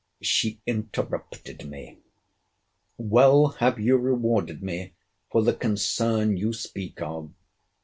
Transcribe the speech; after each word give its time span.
]She 0.19 0.59
interrupted 0.65 1.69
me—Well 1.69 3.49
have 3.59 3.79
you 3.79 3.97
rewarded 3.97 4.63
me 4.63 4.93
for 5.29 5.43
the 5.43 5.53
concern 5.53 6.37
you 6.37 6.53
speak 6.53 7.03
of! 7.03 7.31